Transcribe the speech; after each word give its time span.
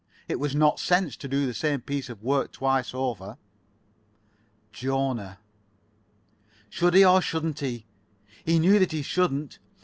It 0.27 0.39
was 0.39 0.55
not 0.55 0.79
sense 0.79 1.15
to 1.17 1.27
do 1.27 1.45
the 1.45 1.53
same 1.53 1.79
piece 1.81 2.09
of 2.09 2.23
work 2.23 2.53
twice 2.53 2.91
over. 2.91 3.37
Jona. 4.73 5.37
Should 6.71 6.95
he, 6.95 7.05
or 7.05 7.21
shouldn't 7.21 7.59
he? 7.59 7.85
He 8.43 8.57
knew 8.57 8.79
that 8.79 8.93
he 8.93 9.03
shouldn't. 9.03 9.59